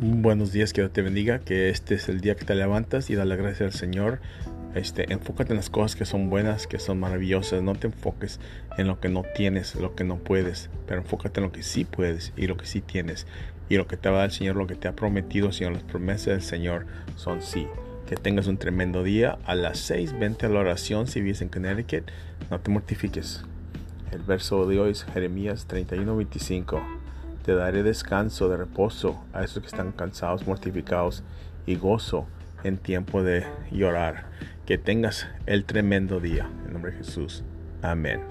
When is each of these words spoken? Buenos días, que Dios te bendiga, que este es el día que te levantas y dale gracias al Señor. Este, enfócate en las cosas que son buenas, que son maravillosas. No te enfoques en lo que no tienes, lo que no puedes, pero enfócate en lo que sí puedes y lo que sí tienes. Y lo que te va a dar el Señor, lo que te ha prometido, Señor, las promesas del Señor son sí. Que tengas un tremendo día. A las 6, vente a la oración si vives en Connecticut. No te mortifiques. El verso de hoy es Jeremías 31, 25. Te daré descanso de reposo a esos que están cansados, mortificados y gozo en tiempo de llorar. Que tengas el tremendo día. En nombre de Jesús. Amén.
Buenos 0.00 0.50
días, 0.50 0.72
que 0.72 0.80
Dios 0.80 0.92
te 0.92 1.02
bendiga, 1.02 1.38
que 1.38 1.68
este 1.68 1.94
es 1.94 2.08
el 2.08 2.20
día 2.20 2.34
que 2.34 2.44
te 2.44 2.56
levantas 2.56 3.10
y 3.10 3.14
dale 3.14 3.36
gracias 3.36 3.60
al 3.60 3.72
Señor. 3.72 4.18
Este, 4.74 5.12
enfócate 5.12 5.52
en 5.52 5.56
las 5.56 5.70
cosas 5.70 5.94
que 5.94 6.04
son 6.04 6.30
buenas, 6.30 6.66
que 6.66 6.80
son 6.80 6.98
maravillosas. 6.98 7.62
No 7.62 7.76
te 7.76 7.86
enfoques 7.86 8.40
en 8.76 8.88
lo 8.88 8.98
que 8.98 9.08
no 9.08 9.22
tienes, 9.36 9.76
lo 9.76 9.94
que 9.94 10.02
no 10.02 10.16
puedes, 10.16 10.68
pero 10.88 11.00
enfócate 11.00 11.38
en 11.38 11.46
lo 11.46 11.52
que 11.52 11.62
sí 11.62 11.84
puedes 11.84 12.32
y 12.36 12.48
lo 12.48 12.56
que 12.56 12.66
sí 12.66 12.80
tienes. 12.80 13.28
Y 13.68 13.76
lo 13.76 13.86
que 13.86 13.96
te 13.96 14.08
va 14.08 14.16
a 14.16 14.18
dar 14.18 14.30
el 14.30 14.34
Señor, 14.34 14.56
lo 14.56 14.66
que 14.66 14.74
te 14.74 14.88
ha 14.88 14.96
prometido, 14.96 15.52
Señor, 15.52 15.74
las 15.74 15.84
promesas 15.84 16.26
del 16.26 16.42
Señor 16.42 16.86
son 17.14 17.40
sí. 17.40 17.68
Que 18.08 18.16
tengas 18.16 18.48
un 18.48 18.58
tremendo 18.58 19.04
día. 19.04 19.38
A 19.44 19.54
las 19.54 19.78
6, 19.78 20.18
vente 20.18 20.46
a 20.46 20.48
la 20.48 20.58
oración 20.58 21.06
si 21.06 21.20
vives 21.20 21.40
en 21.40 21.50
Connecticut. 21.50 22.10
No 22.50 22.58
te 22.58 22.68
mortifiques. 22.72 23.44
El 24.10 24.22
verso 24.22 24.66
de 24.66 24.80
hoy 24.80 24.90
es 24.90 25.04
Jeremías 25.04 25.66
31, 25.66 26.16
25. 26.16 27.03
Te 27.44 27.54
daré 27.54 27.82
descanso 27.82 28.48
de 28.48 28.56
reposo 28.56 29.22
a 29.34 29.44
esos 29.44 29.60
que 29.60 29.66
están 29.66 29.92
cansados, 29.92 30.46
mortificados 30.46 31.22
y 31.66 31.76
gozo 31.76 32.26
en 32.62 32.78
tiempo 32.78 33.22
de 33.22 33.44
llorar. 33.70 34.30
Que 34.64 34.78
tengas 34.78 35.28
el 35.44 35.66
tremendo 35.66 36.20
día. 36.20 36.48
En 36.66 36.72
nombre 36.72 36.92
de 36.92 36.98
Jesús. 36.98 37.44
Amén. 37.82 38.22